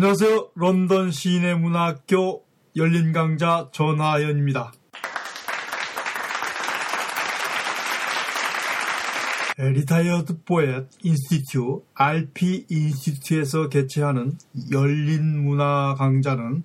[0.00, 0.50] 안녕하세요.
[0.54, 2.44] 런던 시내문학교
[2.76, 4.70] 열린 강좌 전하연입니다.
[9.58, 14.38] 리타이어드 포엣 인스티튜 RP 인스티튜에서 개최하는
[14.70, 16.62] 열린 문화 강좌는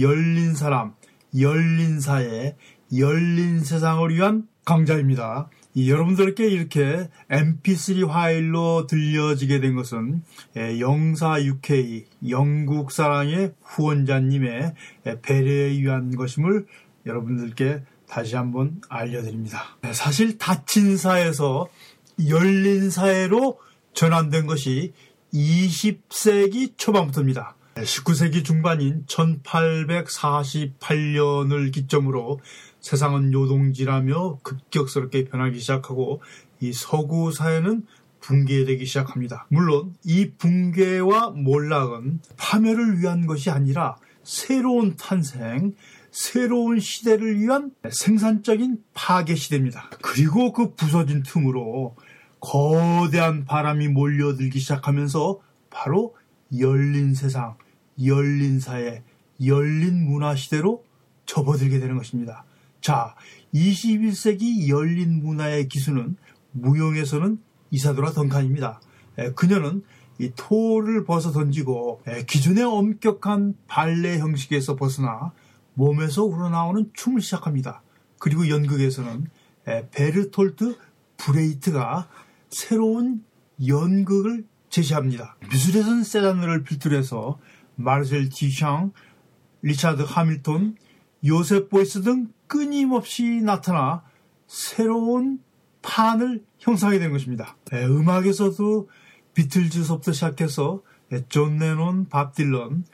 [0.00, 0.96] 열린 사람,
[1.38, 2.56] 열린 사회,
[2.98, 5.48] 열린 세상을 위한 강좌입니다.
[5.76, 10.22] 여러분들께 이렇게 mp3 파일로 들려지게 된 것은
[10.80, 14.74] 영사 UK 영국 사랑의 후원자님의
[15.22, 16.66] 배려에 의한 것임을
[17.06, 19.78] 여러분들께 다시 한번 알려드립니다.
[19.92, 21.68] 사실 닫힌 사에서
[22.28, 23.58] 열린 사회로
[23.94, 24.92] 전환된 것이
[25.32, 27.56] 20세기 초반부터입니다.
[27.76, 32.40] 19세기 중반인 1848년을 기점으로
[32.82, 36.20] 세상은 요동질하며 급격스럽게 변하기 시작하고
[36.60, 37.86] 이 서구 사회는
[38.20, 39.46] 붕괴되기 시작합니다.
[39.48, 45.74] 물론 이 붕괴와 몰락은 파멸을 위한 것이 아니라 새로운 탄생,
[46.10, 49.90] 새로운 시대를 위한 생산적인 파괴 시대입니다.
[50.02, 51.96] 그리고 그 부서진 틈으로
[52.40, 56.16] 거대한 바람이 몰려들기 시작하면서 바로
[56.58, 57.56] 열린 세상,
[58.04, 59.02] 열린 사회,
[59.44, 60.84] 열린 문화 시대로
[61.26, 62.44] 접어들게 되는 것입니다.
[62.82, 63.14] 자,
[63.54, 66.16] 21세기 열린 문화의 기수는
[66.50, 67.38] 무용에서는
[67.70, 68.80] 이사도라 던칸입니다.
[69.36, 69.84] 그녀는
[70.18, 75.32] 이 토를 벗어 던지고 기존의 엄격한 발레 형식에서 벗어나
[75.74, 77.82] 몸에서 우러나오는 춤을 시작합니다.
[78.18, 79.28] 그리고 연극에서는
[79.92, 80.76] 베르톨트
[81.16, 82.08] 브레히트가
[82.50, 83.24] 새로운
[83.64, 85.36] 연극을 제시합니다.
[85.50, 87.38] 미술에서는 세잔느를 필두로 해서
[87.76, 88.90] 마르셀 뒤샹,
[89.62, 90.76] 리차드 하밀톤,
[91.24, 94.02] 요셉 보이스 등 끊임없이 나타나
[94.46, 95.38] 새로운
[95.80, 97.56] 판을 형성하게 된 것입니다.
[97.70, 98.90] 네, 음악에서도
[99.32, 100.82] 비틀즈서부터 시작해서
[101.30, 102.84] 존 레논, 밥 딜런,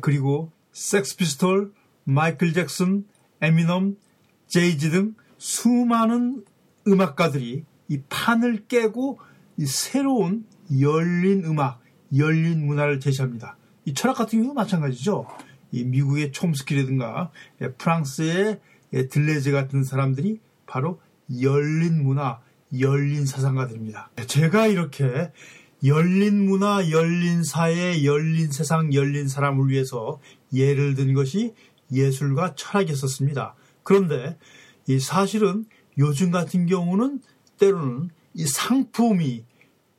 [0.00, 1.72] 그리고 섹스피스톨,
[2.04, 3.04] 마이클 잭슨,
[3.42, 3.98] 에미넘,
[4.46, 6.46] 제이지 등 수많은
[6.88, 9.20] 음악가들이 이 판을 깨고
[9.58, 10.46] 이 새로운
[10.80, 11.82] 열린 음악,
[12.16, 13.58] 열린 문화를 제시합니다.
[13.84, 15.26] 이 철학 같은 경우도 마찬가지죠.
[15.70, 17.30] 이 미국의 촘스키라든가
[17.76, 18.60] 프랑스의
[18.92, 21.00] 들레즈 같은 사람들이 바로
[21.40, 22.40] 열린 문화,
[22.78, 24.10] 열린 사상가들입니다.
[24.26, 25.32] 제가 이렇게
[25.84, 30.20] 열린 문화, 열린 사회, 열린 세상, 열린 사람을 위해서
[30.52, 31.54] 예를 든 것이
[31.90, 33.54] 예술과 철학이었었습니다.
[33.82, 34.38] 그런데
[34.86, 35.64] 이 사실은
[35.98, 37.20] 요즘 같은 경우는
[37.58, 39.44] 때로는 이 상품이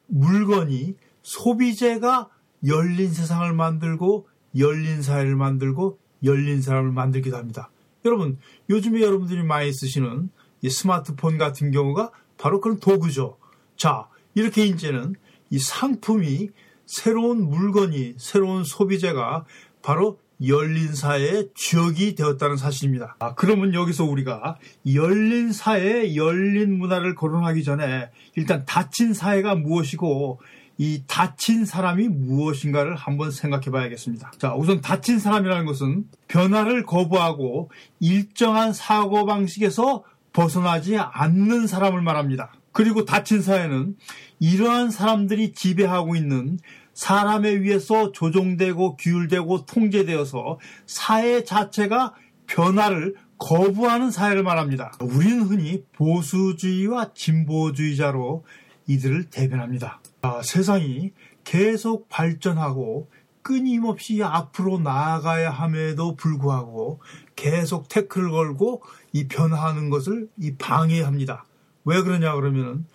[0.07, 2.29] 물건이 소비재가
[2.65, 4.27] 열린 세상을 만들고
[4.57, 7.69] 열린 사회를 만들고 열린 사람을 만들기도 합니다.
[8.05, 8.37] 여러분,
[8.69, 10.29] 요즘에 여러분들이 많이 쓰시는
[10.61, 13.37] 이 스마트폰 같은 경우가 바로 그런 도구죠.
[13.75, 15.15] 자, 이렇게 이제는
[15.49, 16.49] 이 상품이
[16.85, 19.45] 새로운 물건이, 새로운 소비재가
[19.81, 23.15] 바로 열린 사회의 주역이 되었다는 사실입니다.
[23.19, 24.57] 아, 그러면 여기서 우리가
[24.93, 30.41] 열린 사회, 열린 문화를 거론하기 전에 일단 닫힌 사회가 무엇이고
[30.77, 34.31] 이 닫힌 사람이 무엇인가를 한번 생각해 봐야겠습니다.
[34.37, 37.69] 자, 우선 닫힌 사람이라는 것은 변화를 거부하고
[37.99, 40.03] 일정한 사고방식에서
[40.33, 42.53] 벗어나지 않는 사람을 말합니다.
[42.71, 43.95] 그리고 닫힌 사회는
[44.39, 46.57] 이러한 사람들이 지배하고 있는
[46.93, 52.13] 사람에 의해서 조종되고 규율되고 통제되어서 사회 자체가
[52.47, 54.93] 변화를 거부하는 사회를 말합니다.
[55.01, 58.43] 우리는 흔히 보수주의와 진보주의자로
[58.87, 60.01] 이들을 대변합니다.
[60.21, 61.11] 아, 세상이
[61.43, 63.09] 계속 발전하고
[63.41, 67.01] 끊임없이 앞으로 나아가야 함에도 불구하고
[67.35, 71.45] 계속 태클을 걸고 이 변화하는 것을 이 방해합니다.
[71.85, 72.85] 왜 그러냐 그러면은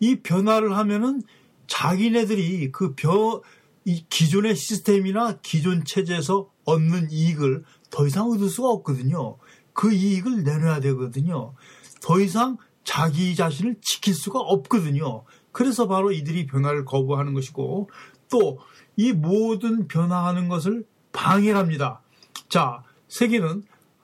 [0.00, 1.22] 이 변화를 하면은
[1.66, 3.42] 자기네들이 그 벼,
[3.84, 9.36] 이 기존의 시스템이나 기존 체제에서 얻는 이익을 더 이상 얻을 수가 없거든요.
[9.72, 11.54] 그 이익을 내놔야 되거든요.
[12.00, 15.24] 더 이상 자기 자신을 지킬 수가 없거든요.
[15.52, 17.90] 그래서 바로 이들이 변화를 거부하는 것이고
[18.30, 18.58] 또
[18.98, 22.02] 이 모든 변화하는 것을 방해합니다.
[22.48, 23.62] 자, 세계는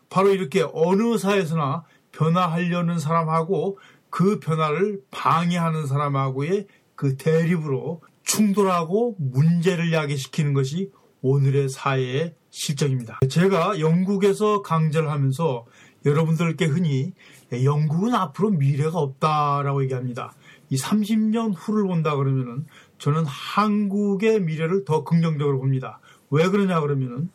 [0.08, 10.55] 바로 이렇게 어느 사회에서나 변화하려는 사람하고 그 변화를 방해하는 사람하고의 그 대립으로 충돌하고 문제를 야기시키는
[10.55, 10.93] 것이
[11.23, 13.19] 오늘의 사회의 실정입니다.
[13.29, 15.67] 제가 영국에서 강좌를 하면서
[16.06, 17.14] 여러분들께 흔히
[17.52, 20.35] 영국은 앞으로 미래가 없다라고 얘기합니다.
[20.75, 22.67] 이 30년 후를 본다 그러면은
[22.99, 26.00] 저는 한국의 미래를 더 긍정적으로 봅니다.
[26.31, 27.31] 왜 그러냐 그러면은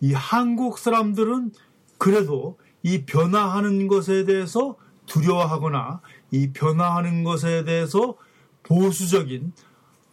[0.00, 1.50] 이 한국 사람들은
[1.98, 6.00] 그래도 이 변화하는 것에 대해서 두려워하거나
[6.30, 8.14] 이 변화하는 것에 대해서
[8.62, 9.52] 보수적인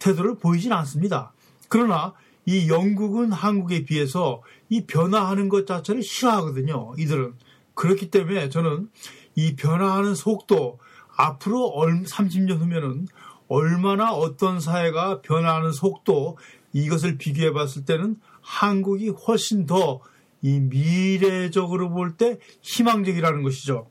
[0.00, 1.32] 태도를 보이진 않습니다.
[1.68, 2.12] 그러나
[2.44, 6.94] 이 영국은 한국에 비해서 이 변화하는 것 자체를 싫어하거든요.
[6.98, 7.34] 이들은.
[7.74, 8.88] 그렇기 때문에 저는
[9.36, 10.80] 이 변화하는 속도
[11.16, 11.72] 앞으로
[12.04, 13.06] 30년 후면은
[13.48, 16.38] 얼마나 어떤 사회가 변화하는 속도
[16.72, 20.00] 이것을 비교해 봤을 때는 한국이 훨씬 더
[20.44, 23.90] 이 미래적으로 볼 때 희망적이라는 것이죠.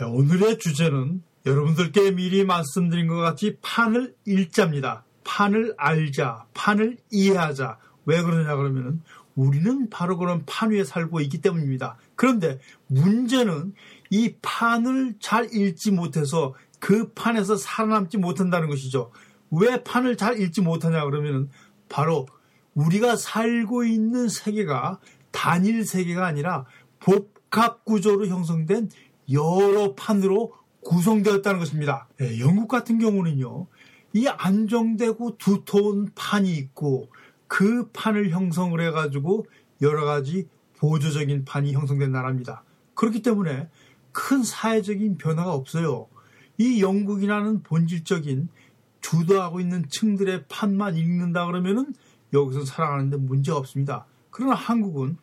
[0.00, 5.04] 오늘의 주제는 여러분들께 미리 말씀드린 것 같이 판을 읽자입니다.
[5.24, 7.78] 판을 알자, 판을 이해하자.
[8.04, 9.02] 왜 그러냐 그러면은
[9.36, 11.96] 우리는 바로 그런 판 위에 살고 있기 때문입니다.
[12.16, 13.74] 그런데 문제는
[14.10, 19.12] 이 판을 잘 읽지 못해서 그 판에서 살아남지 못한다는 것이죠.
[19.50, 21.48] 왜 판을 잘 읽지 못하냐 그러면은
[21.88, 22.26] 바로
[22.74, 24.98] 우리가 살고 있는 세계가
[25.30, 26.64] 단일 세계가 아니라
[26.98, 28.90] 복합 구조로 형성된
[29.32, 32.08] 여러 판으로 구성되었다는 것입니다.
[32.18, 33.66] 네, 영국 같은 경우는요,
[34.12, 37.10] 이 안정되고 두터운 판이 있고
[37.48, 39.46] 그 판을 형성을 해가지고
[39.82, 40.48] 여러 가지
[40.78, 42.64] 보조적인 판이 형성된 나라입니다.
[42.94, 43.68] 그렇기 때문에
[44.12, 46.08] 큰 사회적인 변화가 없어요.
[46.58, 48.48] 이 영국이라는 본질적인
[49.00, 51.94] 주도하고 있는 층들의 판만 읽는다 그러면은
[52.32, 54.06] 여기서 살아가는데 문제가 없습니다.
[54.30, 55.16] 그러나 한국은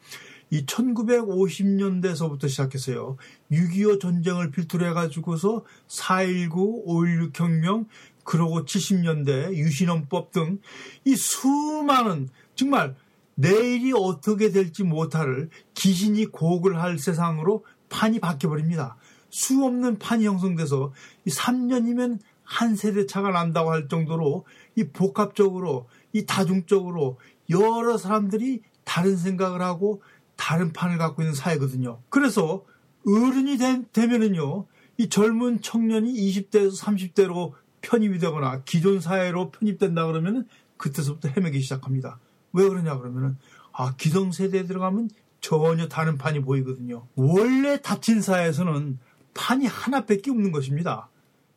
[0.49, 3.17] 이 1950년대서부터 시작해서요.
[3.51, 7.87] 6.25 전쟁을 필두로 해가지고서 4.19, 5.16 혁명,
[8.23, 10.59] 그러고 70년대 유신헌법 등
[11.05, 12.95] 이 수많은 정말
[13.35, 18.95] 내일이 어떻게 될지 못할 기신이 곡을 할 세상으로 판이 바뀌어버립니다.
[19.29, 20.93] 수 없는 판이 형성돼서
[21.27, 27.17] 3년이면 한 세대 차가 난다고 할 정도로 이 복합적으로 이 다중적으로
[27.49, 30.03] 여러 사람들이 다른 생각을 하고
[30.35, 31.99] 다른 판을 갖고 있는 사회거든요.
[32.09, 32.63] 그래서
[33.05, 40.47] 어른이 되, 면은요이 젊은 청년이 20대에서 30대로 편입이 되거나 기존 사회로 편입된다 그러면은
[40.77, 42.19] 그때서부터 헤매기 시작합니다.
[42.53, 43.37] 왜 그러냐 그러면은
[43.71, 45.09] 아 기성 세대에 들어가면
[45.41, 47.07] 전혀 다른 판이 보이거든요.
[47.15, 48.97] 원래 닫힌 사회에서는
[49.33, 51.09] 판이 하나밖에 없는 것입니다.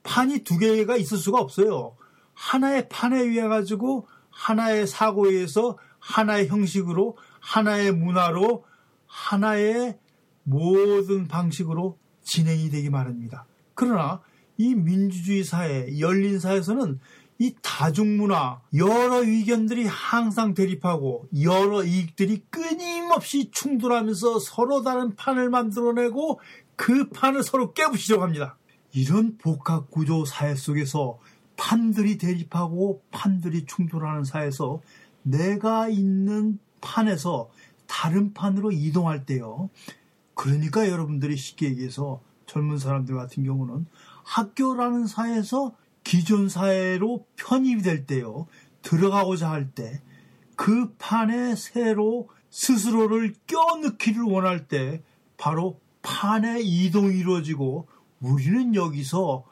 [0.02, 1.96] 판이 두 개가 있을 수가 없어요.
[2.34, 8.64] 하나의 판에 의해 가지고 하나의 사고에 의해서 하나의 형식으로 하나의 문화로
[9.06, 9.98] 하나의
[10.42, 13.46] 모든 방식으로 진행이 되기 마련입니다.
[13.74, 14.20] 그러나
[14.58, 16.98] 이 민주주의 사회, 열린 사회에서는
[17.38, 26.40] 이 다중문화, 여러 의견들이 항상 대립하고 여러 이익들이 끊임없이 충돌하면서 서로 다른 판을 만들어내고
[26.76, 28.56] 그 판을 서로 깨부시려고 합니다.
[28.92, 31.18] 이런 복합 구조 사회 속에서
[31.56, 34.80] 판들이 대립하고 판들이 충돌하는 사회에서
[35.22, 37.50] 내가 있는 판에서
[37.86, 39.68] 다른 판으로 이동할 때요.
[40.34, 43.86] 그러니까 여러분들이 쉽게 얘기해서 젊은 사람들 같은 경우는
[44.26, 45.74] 학교라는 사회에서
[46.04, 48.46] 기존 사회로 편입이 될 때요.
[48.82, 50.02] 들어가고자 할 때
[50.56, 55.02] 그 판에 새로 스스로를 껴넣기를 원할 때
[55.36, 57.86] 바로 판의 이동이 이루어지고
[58.20, 59.44] 우리는 여기서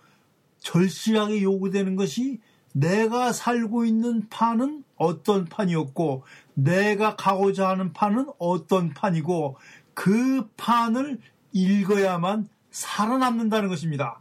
[0.59, 2.41] 절실하게 요구되는 것이
[2.73, 6.25] 내가 살고 있는 판은 어떤 판이었고
[6.55, 9.57] 내가 가고자 하는 판은 어떤 판이고
[9.93, 11.21] 그 판을
[11.53, 14.21] 읽어야만 살아남는다는 것입니다.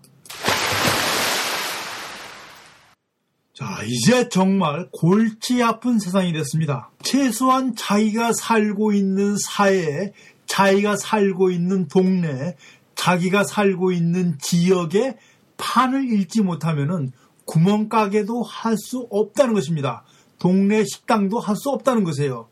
[3.53, 6.89] 자, 이제 정말 골치 아픈 세상이 됐습니다.
[7.03, 10.13] 최소한 자기가 살고 있는 사회에,
[10.47, 12.55] 자기가 살고 있는 동네,
[12.95, 15.17] 자기가 살고 있는 지역에
[15.57, 17.11] 판을 읽지 못하면은
[17.45, 20.03] 구멍가게도 할 수 없다는 것입니다.
[20.39, 22.47] 동네 식당도 할 수 없다는 것이에요.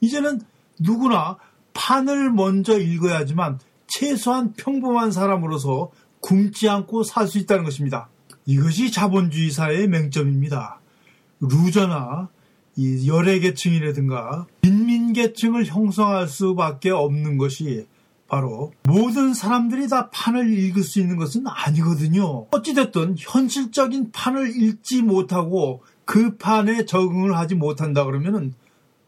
[0.00, 0.40] 이제는
[0.80, 1.36] 누구나
[1.74, 5.90] 판을 먼저 읽어야지만 최소한 평범한 사람으로서
[6.20, 8.08] 굶지 않고 살 수 있다는 것입니다.
[8.48, 10.80] 이것이 자본주의 사회의 맹점입니다.
[11.38, 12.30] 루저나
[12.76, 17.86] 이 열애계층이라든가 인민계층을 형성할 수밖에 없는 것이
[18.26, 22.46] 바로 모든 사람들이 다 판을 읽을 수 있는 것은 아니거든요.
[22.50, 28.54] 어찌됐든 현실적인 판을 읽지 못하고 그 판에 적응을 하지 못한다 그러면은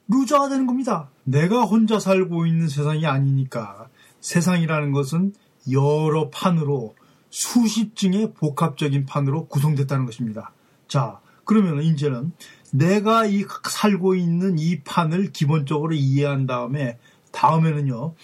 [0.08, 1.08] 루저가 되는 겁니다.
[1.24, 3.88] 내가 혼자 살고 있는 세상이 아니니까
[4.20, 5.32] 세상이라는 것은
[5.72, 6.94] 여러 판으로
[7.30, 10.52] 수십 증의 복합적인 판으로 구성됐다는 것입니다.
[10.88, 12.32] 자, 그러면 이제는
[12.72, 16.98] 내가 이 살고 있는 이 판을 기본적으로 이해한 다음에
[17.32, 18.14] 다음에는요,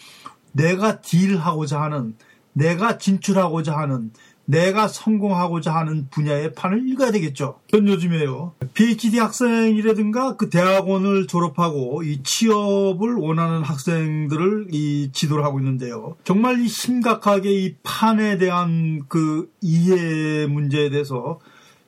[0.53, 2.17] 내가 딜하고자 하는,
[2.53, 4.13] 내가 진출하고자 하는,
[4.47, 7.59] 내가 성공하고자 하는 분야의 판을 읽어야 되겠죠.
[7.71, 8.55] 전 요즘에요.
[8.75, 16.17] PhD 학생이라든가 그 대학원을 졸업하고 이 취업을 원하는 학생들을 이 지도를 하고 있는데요.
[16.25, 21.41] 정말 이 심각하게 이 판에 대한 그 이해 문제에 대해서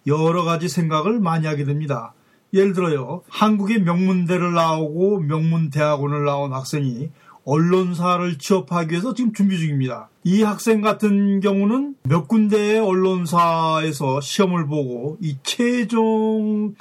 [0.07, 2.15] 여러 가지 생각을 많이 하게 됩니다.
[2.55, 3.23] 예를 들어요.
[3.29, 7.11] 한국의 명문대를 나오고 명문대학원을 나온 학생이
[7.49, 10.11] 언론사를 취업하기 위해서 지금 준비 중입니다.
[10.23, 16.75] 이 학생 같은 경우는 몇 군데의 언론사에서 시험을 보고 이 최종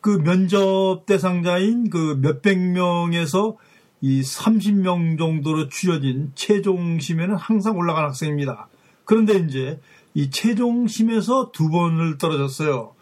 [0.00, 3.58] 그 면접 대상자인 그 몇백 명에서
[4.00, 8.68] 이 30명 정도로 추려진 최종 심에는 항상 올라간 학생입니다.
[9.04, 9.78] 그런데 이제
[10.14, 12.92] 이 최종 심에서 두 번을 떨어졌어요.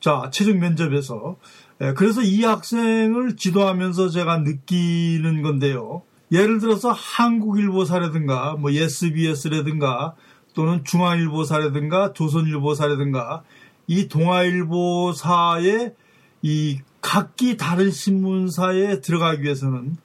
[0.00, 1.36] 자, 최종 면접에서.
[1.80, 6.02] 예, 그래서 이 학생을 지도하면서 제가 느끼는 건데요.
[6.32, 10.14] 예를 들어서 한국일보사라든가 뭐 SBS라든가
[10.54, 13.42] 또는 중앙일보사라든가 조선일보사라든가
[13.86, 15.94] 이 동아일보사의
[16.42, 19.96] 이 각기 다른 신문사에 들어가기 위해서는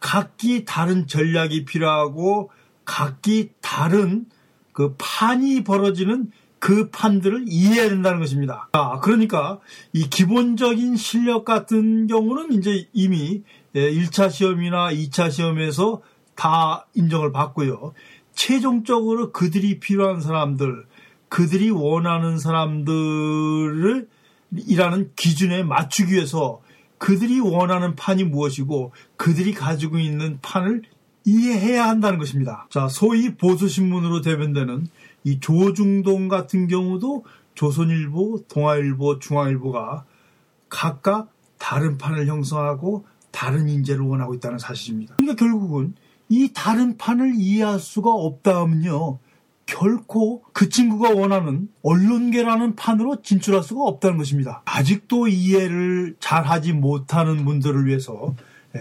[0.00, 2.50] 각기 다른 전략이 필요하고
[2.84, 4.26] 각기 다른
[4.72, 8.68] 그 판이 벌어지는 그 판들을 이해해야 된다는 것입니다.
[8.72, 9.60] 아, 그러니까
[9.92, 13.42] 이 기본적인 실력 같은 경우는 이제 이미
[13.74, 16.02] 1차 예, 시험이나 2차 시험에서
[16.34, 17.92] 다 인정을 받고요.
[18.34, 20.86] 최종적으로 그들이 필요한 사람들,
[21.28, 24.08] 그들이 원하는 사람들을
[24.68, 26.60] 이라는 기준에 맞추기 위해서
[26.98, 30.82] 그들이 원하는 판이 무엇이고 그들이 가지고 있는 판을
[31.24, 32.66] 이해해야 한다는 것입니다.
[32.70, 34.86] 자, 소위 보수신문으로 대변되는
[35.24, 37.24] 이 조중동 같은 경우도
[37.54, 40.04] 조선일보, 동아일보, 중앙일보가
[40.68, 45.16] 각각 다른 판을 형성하고 다른 인재를 원하고 있다는 사실입니다.
[45.16, 45.94] 그러니까 결국은
[46.28, 49.18] 이 다른 판을 이해할 수가 없다 하면요.
[49.66, 54.62] 결코 그 친구가 원하는 언론계라는 판으로 진출할 수가 없다는 것입니다.
[54.64, 58.34] 아직도 이해를 잘 하지 못하는 분들을 위해서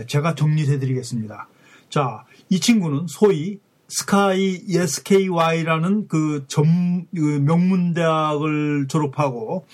[0.07, 1.47] 제가 정리해 드리겠습니다.
[1.89, 9.65] 자, 이 친구는 소위 스카이 SKY라는 그 점, 그 명문대학을 졸업하고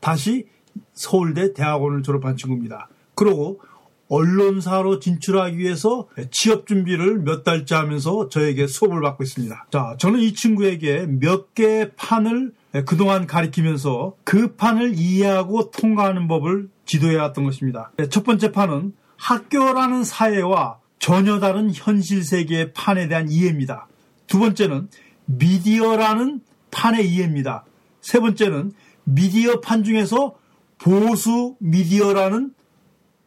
[0.00, 0.46] 다시
[0.94, 2.88] 서울대 대학원을 졸업한 친구입니다.
[3.14, 3.60] 그러고
[4.08, 9.66] 언론사로 진출하기 위해서 취업 준비를 몇 달째 하면서 저에게 수업을 받고 있습니다.
[9.70, 12.52] 자, 저는 이 친구에게 몇 개의 판을
[12.86, 17.92] 그동안 가리키면서 그 판을 이해하고 통과하는 법을 지도해 왔던 것입니다.
[18.10, 23.88] 첫 번째 판은 학교라는 사회와 전혀 다른 현실 세계의 판에 대한 이해입니다.
[24.26, 24.88] 두 번째는
[25.26, 27.64] 미디어라는 판의 이해입니다.
[28.00, 28.72] 세 번째는
[29.04, 30.34] 미디어 판 중에서
[30.78, 32.52] 보수 미디어라는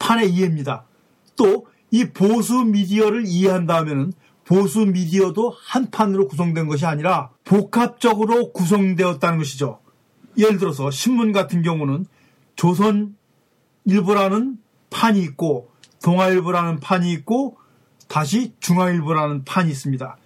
[0.01, 0.85] 판의 이해입니다.
[1.35, 4.13] 또 이 보수 미디어를 이해한다면
[4.45, 9.79] 보수 미디어도 한 판으로 구성된 것이 아니라 복합적으로 구성되었다는 것이죠.
[10.37, 12.05] 예를 들어서 신문 같은 경우는
[12.55, 13.15] 조선
[13.83, 14.57] 일보라는
[14.89, 15.69] 판이 있고
[16.01, 17.57] 동아일보라는 판이 있고
[18.07, 20.17] 다시 중앙일보라는 판이 있습니다.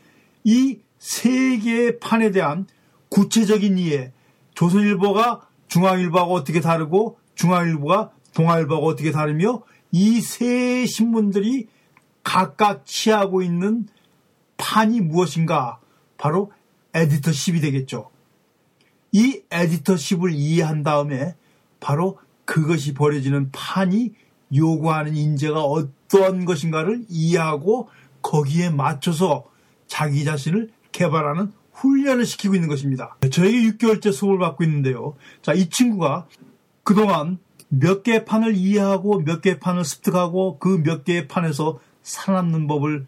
[0.45, 2.65] 이 세 개의 판에 대한
[3.09, 4.11] 구체적인 이해,
[4.55, 11.67] 조선일보가 중앙일보하고 어떻게 다르고 중앙일보가 동아일보가 어떻게 다르며 이 세 신문들이
[12.23, 13.87] 각각 취하고 있는
[14.57, 15.79] 판이 무엇인가
[16.17, 16.51] 바로
[16.93, 18.09] 에디터십이 되겠죠.
[19.11, 21.35] 이 에디터십을 이해한 다음에
[21.79, 24.13] 바로 그것이 벌어지는 판이
[24.55, 27.89] 요구하는 인재가 어떤 것인가를 이해하고
[28.21, 29.45] 거기에 맞춰서
[29.87, 33.17] 자기 자신을 개발하는 훈련을 시키고 있는 것입니다.
[33.31, 35.15] 저에게 6개월째 수업을 받고 있는데요.
[35.41, 36.27] 자, 이 친구가
[36.83, 37.37] 그동안
[37.79, 43.05] 몇 개의 판을 이해하고 몇 개의 판을 습득하고 그 몇 개의 판에서 살아남는 법을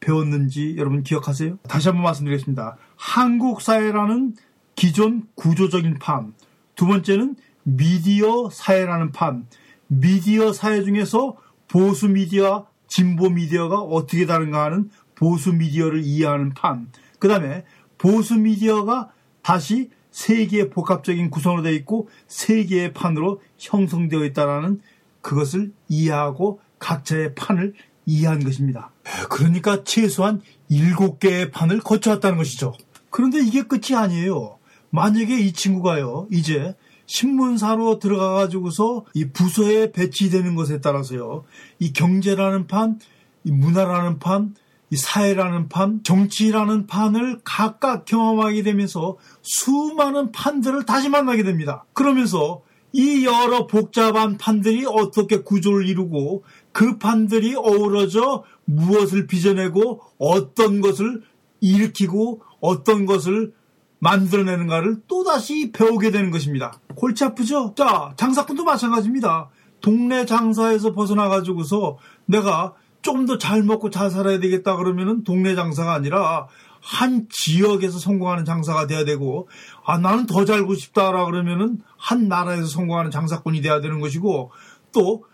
[0.00, 1.58] 배웠는지 여러분 기억하세요?
[1.66, 2.76] 다시 한번 말씀드리겠습니다.
[2.96, 4.34] 한국 사회라는
[4.76, 6.34] 기존 구조적인 판,
[6.74, 9.46] 두 번째는 미디어 사회라는 판,
[9.86, 11.36] 미디어 사회 중에서
[11.68, 17.64] 보수 미디어, 진보 미디어가 어떻게 다른가 하는 보수 미디어를 이해하는 판, 그 다음에
[17.96, 19.10] 보수 미디어가
[19.42, 24.80] 다시 세 개의 복합적인 구성으로 되어 있고 세 개의 판으로 형성되어 있다라는
[25.20, 27.74] 그것을 이해하고 각자의 판을
[28.06, 28.92] 이해한 것입니다.
[29.28, 32.74] 그러니까 최소한 일곱 개의 판을 거쳐왔다는 것이죠.
[33.10, 34.58] 그런데 이게 끝이 아니에요.
[34.90, 41.42] 만약에 이 친구가요, 이제 신문사로 들어가가지고서 이 부서에 배치되는 것에 따라서요,
[41.80, 43.00] 이 경제라는 판,
[43.42, 44.54] 이 문화라는 판,
[44.90, 51.84] 이 사회라는 판, 정치라는 판을 각각 경험하게 되면서 수많은 판들을 다시 만나게 됩니다.
[51.94, 52.62] 그러면서
[52.92, 61.22] 이 여러 복잡한 판들이 어떻게 구조를 이루고 그 판들이 어우러져 무엇을 빚어내고 어떤 것을
[61.60, 63.52] 일으키고 어떤 것을
[63.98, 66.78] 만들어내는가를 또다시 배우게 되는 것입니다.
[66.94, 67.74] 골치 아프죠?
[67.76, 69.48] 자, 장사꾼도 마찬가지입니다.
[69.80, 72.74] 동네 장사에서 벗어나가지고서 내가
[73.04, 76.48] 조금 더잘 먹고 잘 살아야 되겠다 그러면은 동네 장사가 아니라
[76.80, 79.48] 한 지역에서 성공하는 장사가 돼야 되고
[79.84, 84.50] 아 나는 더 살고 싶다라 그러면은 한 나라에서 성공하는 장사꾼이 돼야 되는 것이고
[84.92, 85.24] 또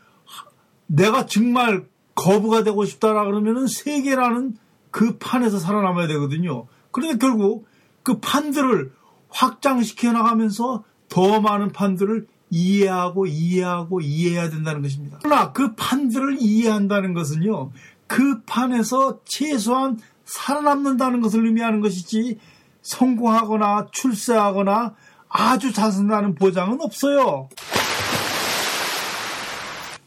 [0.87, 1.87] 내가 정말
[2.17, 4.57] 거부가 되고 싶다라 그러면은 세계라는
[4.91, 6.67] 그 판에서 살아남아야 되거든요.
[6.91, 7.67] 그러니까 결국
[8.03, 8.93] 그 판들을
[9.29, 15.19] 확장시켜 나가면서 더 많은 판들을 이해하고 이해하고 이해해야 된다는 것입니다.
[15.23, 17.71] 그러나 그 판들을 이해한다는 것은요.
[18.07, 22.39] 그 판에서 최소한 살아남는다는 것을 의미하는 것이지
[22.83, 24.95] 성공하거나 출세하거나
[25.29, 27.49] 아주 잘 산다는 보장은 없어요.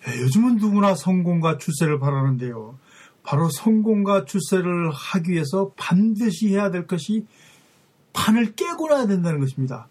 [0.07, 2.77] 예, 요즘은 누구나 성공과 출세를 바라는데요.
[3.23, 7.25] 바로 성공과 출세를 하기 위해서 반드시 해야 될 것이
[8.12, 9.88] 판을 깨고 나야 된다는 것입니다.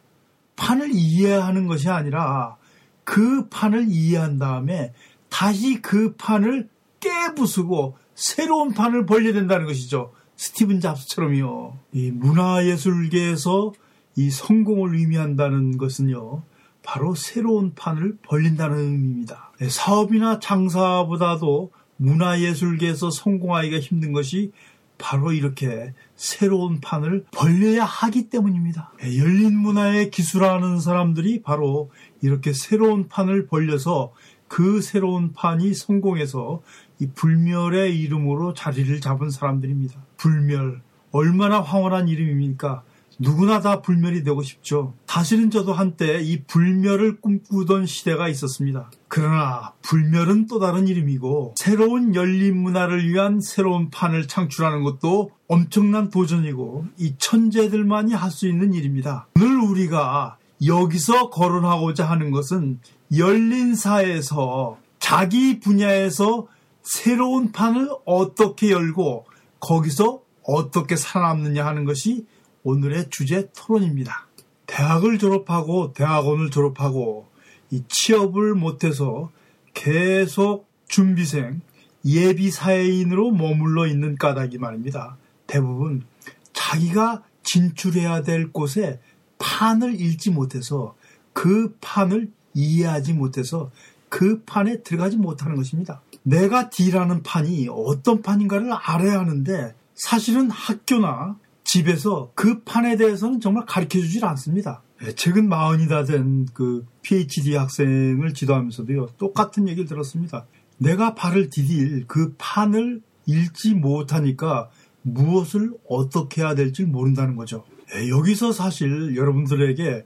[0.56, 2.56] 판을 이해하는 것이 아니라
[3.04, 4.92] 그 판을 이해한 다음에
[5.28, 6.68] 다시 그 판을
[7.00, 10.12] 깨부수고 새로운 판을 벌려야 된다는 것이죠.
[10.36, 11.74] 스티븐 잡스처럼요.
[11.92, 13.72] 이 문화예술계에서
[14.16, 16.42] 이 성공을 의미한다는 것은요.
[16.82, 19.52] 바로 새로운 판을 벌린다는 의미입니다.
[19.58, 24.52] 네, 사업이나 장사보다도 문화예술계에서 성공하기가 힘든 것이
[24.98, 28.92] 바로 이렇게 새로운 판을 벌려야 하기 때문입니다.
[29.00, 34.12] 네, 열린 문화의 기술하는 사람들이 바로 이렇게 새로운 판을 벌려서
[34.46, 36.62] 그 새로운 판이 성공해서
[37.00, 40.00] 이 불멸의 이름으로 자리를 잡은 사람들입니다.
[40.16, 40.80] 불멸.
[41.10, 42.84] 얼마나 황홀한 이름입니까?
[43.22, 44.94] 누구나 다 불멸이 되고 싶죠.
[45.06, 48.90] 사실은 저도 한때 이 불멸을 꿈꾸던 시대가 있었습니다.
[49.06, 56.86] 그러나 불멸은 또 다른 이름이고 새로운 열린 문화를 위한 새로운 판을 창출하는 것도 엄청난 도전이고
[56.98, 59.28] 이 천재들만이 할 수 있는 일입니다.
[59.36, 62.80] 오늘 우리가 여기서 거론하고자 하는 것은
[63.16, 66.46] 열린 사회에서 자기 분야에서
[66.82, 69.26] 새로운 판을 어떻게 열고
[69.60, 72.26] 거기서 어떻게 살아남느냐 하는 것이
[72.64, 74.26] 오늘의 주제 토론입니다.
[74.66, 77.26] 대학을 졸업하고 대학원을 졸업하고
[77.70, 79.30] 이 취업을 못해서
[79.74, 81.60] 계속 준비생,
[82.04, 85.16] 예비 사회인으로 머물러 있는 까닭이 말입니다.
[85.46, 86.04] 대부분
[86.52, 89.00] 자기가 진출해야 될 곳에
[89.38, 90.94] 판을 읽지 못해서
[91.32, 93.70] 그 판을 이해하지 못해서
[94.08, 96.02] 그 판에 들어가지 못하는 것입니다.
[96.22, 101.38] 내가 D라는 판이 어떤 판인가를 알아야 하는데 사실은 학교나
[101.72, 104.82] 집에서 그 판에 대해서는 정말 가르쳐 주질 않습니다.
[105.06, 110.44] 예, 최근 마흔이 다 된 그 PhD 학생을 지도하면서도요, 똑같은 얘기를 들었습니다.
[110.76, 114.68] 내가 발을 디딜 그 판을 읽지 못하니까
[115.00, 117.64] 무엇을 어떻게 해야 될지 모른다는 거죠.
[117.96, 120.04] 예, 여기서 사실 여러분들에게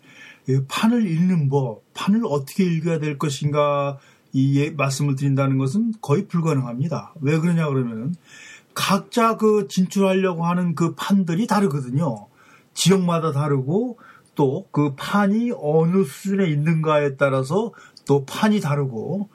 [0.68, 3.98] 판을 읽는 법, 판을 어떻게 읽어야 될 것인가
[4.32, 7.14] 이 예, 말씀을 드린다는 것은 거의 불가능합니다.
[7.22, 8.14] 왜 그러냐 그러면
[8.76, 12.28] 각자 그 진출하려고 하는 그 판들이 다르거든요.
[12.74, 13.98] 지역마다 다르고
[14.36, 17.72] 또 그 판이 어느 수준에 있는가에 따라서
[18.06, 19.30] 또 판이 다르고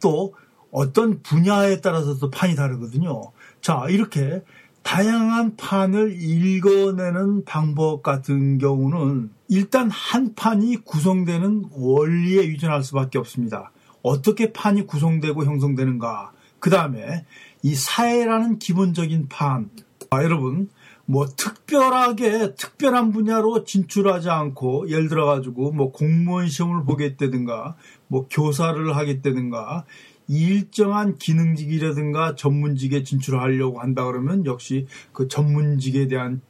[0.00, 0.34] 또
[0.72, 3.32] 어떤 분야에 따라서 또 판이 다르거든요.
[3.60, 4.42] 자, 이렇게
[4.82, 13.72] 다양한 판을 읽어내는 방법 같은 경우는 일단 한 판이 구성되는 원리에 유전할 수밖에 없습니다.
[14.02, 16.32] 어떻게 판이 구성되고 형성되는가.
[16.58, 17.26] 그 다음에
[17.66, 19.70] 이 사회라는 기본적인 판.
[20.10, 20.68] 아, 여러분,
[21.04, 27.74] 뭐 특별하게 특별한 분야로 진출하지 않고 예를 들어 가지고 뭐 공무원 시험을 보겠다든가
[28.06, 29.84] 뭐 교사를 하겠다든가
[30.28, 36.42] 일정한 기능직이라든가 전문직에 진출하려고 한다 그러면 역시 그 전문직에 대한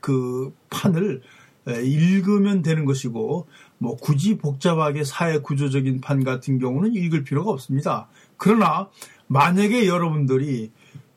[0.00, 1.22] 그 판을
[1.66, 3.46] 읽으면 되는 것이고
[3.78, 8.08] 뭐 굳이 복잡하게 사회 구조적인 판 같은 경우는 읽을 필요가 없습니다.
[8.36, 8.88] 그러나
[9.26, 10.72] 만약에 여러분들이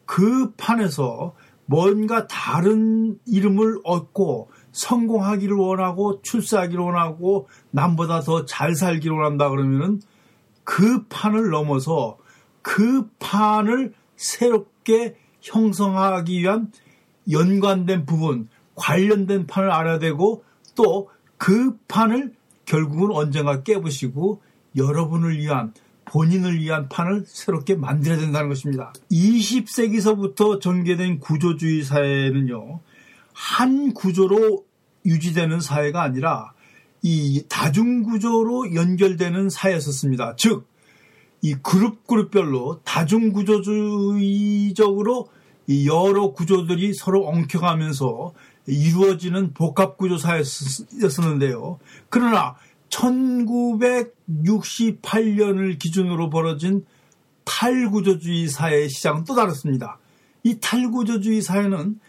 [0.05, 9.49] 그 판에서 뭔가 다른 이름을 얻고 성공하기를 원하고 출세하기를 원하고 남보다 더 잘 살기를 원한다
[9.49, 10.01] 그러면은
[10.63, 12.17] 그 판을 넘어서
[12.61, 16.71] 그 판을 새롭게 형성하기 위한
[17.29, 20.43] 연관된 부분, 관련된 판을 알아야 되고
[20.75, 22.33] 또 그 판을
[22.65, 24.41] 결국은 언젠가 깨부시고
[24.75, 25.73] 여러분을 위한
[26.09, 28.93] 본인을 위한 판을 새롭게 만들어야 된다는 것입니다.
[29.11, 32.79] 20세기서부터 전개된 구조주의 사회는요,
[33.33, 34.65] 한 구조로
[35.05, 36.53] 유지되는 사회가 아니라
[37.01, 40.35] 이 다중구조로 연결되는 사회였었습니다.
[40.37, 40.67] 즉,
[41.41, 45.29] 이 그룹 그룹별로 다중구조주의적으로
[45.85, 48.33] 여러 구조들이 서로 엉켜가면서
[48.65, 51.79] 이루어지는 복합구조 사회였었는데요.
[52.09, 52.55] 그러나
[52.89, 56.85] 1968년을 기준으로 벌어진
[57.45, 59.99] 탈구조주의 사회의 시장은 또 다릅니다.
[60.43, 61.99] 이 탈구조주의 사회는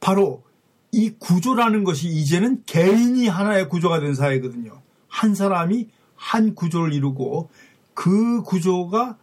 [0.00, 0.42] 바로
[0.90, 4.82] 이 구조라는 것이 이제는 개인이 하나의 구조가 된 사회거든요.
[5.08, 7.48] 한 사람이 한 구조를 이루고
[7.94, 9.16] 그 구조가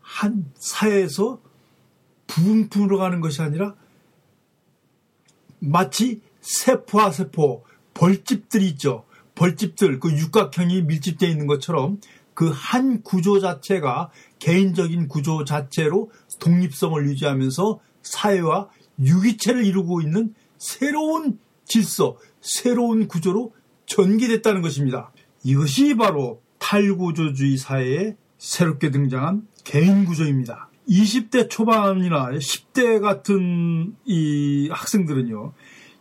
[0.00, 1.40] 한 사회에서
[2.26, 3.74] 부분부분으로 가는 것이 아니라
[5.60, 9.04] 마치 세포와 세포, 벌집들이 있죠.
[9.34, 11.98] 벌집들, 그 육각형이 밀집되어 있는 것처럼
[12.34, 18.68] 그 한 구조 자체가 개인적인 구조 자체로 독립성을 유지하면서 사회와
[19.00, 23.54] 유기체를 이루고 있는 새로운 질서, 새로운 구조로
[23.86, 25.12] 전개됐다는 것입니다.
[25.44, 30.68] 이것이 바로 탈구조주의 사회에 새롭게 등장한 개인 구조입니다.
[30.88, 35.52] 20대 초반이나 10대 같은 이 학생들은요,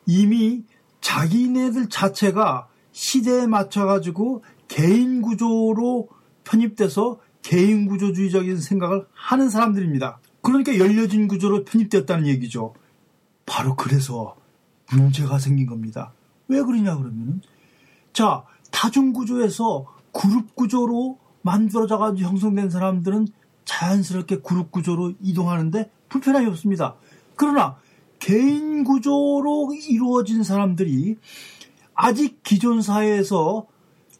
[0.08, 0.64] 이미
[1.00, 6.08] 자기네들 자체가 시대에 맞춰가지고 개인 구조로
[6.46, 10.20] 편입돼서 개인 구조주의적인 생각을 하는 사람들입니다.
[10.42, 12.74] 그러니까 열려진 구조로 편입되었다는 얘기죠.
[13.46, 14.36] 바로 그래서
[14.92, 16.14] 문제가 생긴 겁니다.
[16.48, 17.42] 왜 그러냐 그러면은
[18.14, 23.28] 자 다중 구조에서 그룹 구조로 만들어져 가지고 형성된 사람들은
[23.66, 26.96] 자연스럽게 그룹 구조로 이동하는데 불편함이 없습니다.
[27.36, 27.78] 그러나
[28.20, 31.18] 개인 구조로 이루어진 사람들이
[31.96, 33.68] 아직 기존 사회에서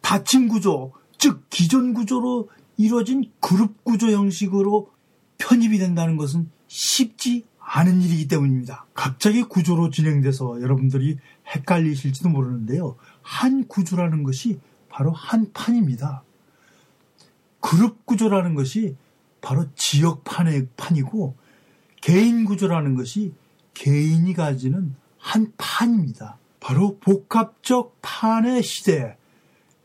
[0.00, 4.90] 다층 구조, 즉 기존 구조로 이루어진 그룹 구조 형식으로
[5.38, 8.86] 편입이 된다는 것은 쉽지 않은 일이기 때문입니다.
[8.94, 11.18] 갑자기 구조로 진행돼서 여러분들이
[11.54, 12.96] 헷갈리실지도 모르는데요.
[13.22, 16.22] 한 구조라는 것이 바로 한 판입니다.
[17.60, 18.96] 그룹 구조라는 것이
[19.40, 21.34] 바로 지역 판의 판이고
[22.00, 23.32] 개인 구조라는 것이
[23.72, 26.38] 개인이 가지는 한 판입니다.
[26.64, 29.18] 바로 복합적 판의 시대.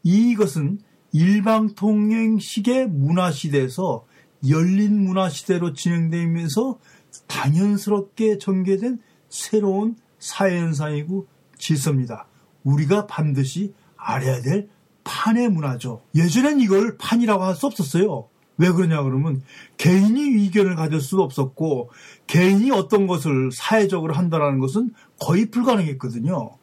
[0.01, 0.79] 이것은
[1.11, 4.05] 일방 통행식의 문화 시대에서
[4.47, 6.79] 열린 문화 시대로 진행되면서
[7.27, 12.27] 당연스럽게 전개된 새로운 사회현상이고 질서입니다.
[12.63, 14.69] 우리가 반드시 알아야 될
[15.03, 16.03] 판의 문화죠.
[16.15, 18.29] 예전엔 이걸 판이라고 할 수 없었어요.
[18.55, 19.41] 왜 그러냐 그러면
[19.75, 21.91] 개인이 의견을 가질 수도 없었고
[22.27, 26.58] 개인이 어떤 것을 사회적으로 한다는 것은 거의 불가능했거든요.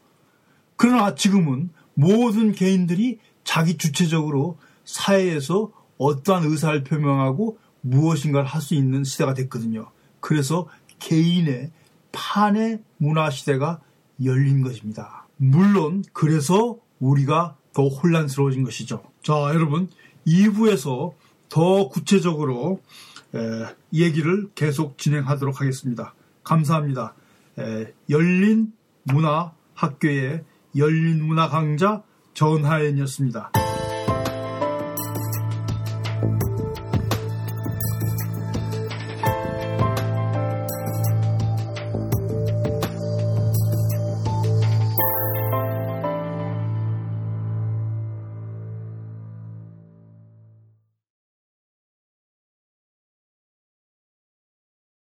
[0.77, 9.33] 그러나 지금은 모든 개인들이 자기 주체적으로 사회에서 어떠한 의사를 표명하고 무엇인가를 할 수 있는 시대가
[9.35, 9.91] 됐거든요.
[10.21, 11.71] 그래서 개인의
[12.13, 13.81] 판의 문화 시대가
[14.25, 15.27] 열린 것입니다.
[15.37, 19.03] 물론 그래서 우리가 더 혼란스러워진 것이죠.
[19.23, 19.89] 자, 여러분
[20.27, 21.13] 2부에서
[21.49, 22.81] 더 구체적으로
[23.35, 23.39] 에,
[23.93, 26.15] 얘기를 계속 진행하도록 하겠습니다.
[26.43, 27.15] 감사합니다.
[27.59, 28.73] 에, 열린
[29.05, 30.43] 문화 학교의
[30.77, 32.03] 열린 문화 강좌
[32.35, 33.66] 전하연이었습니다.